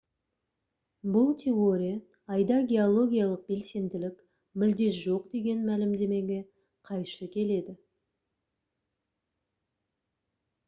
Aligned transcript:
бұл 1.15 1.27
теория 1.41 1.97
айда 2.35 2.55
геологиялық 2.71 3.43
белсенділік 3.51 4.15
мүлде 4.63 4.87
жоқ 4.99 5.27
деген 5.35 5.61
мәлімдемеге 5.67 6.37
қайшы 6.89 7.27
келеді 7.35 7.75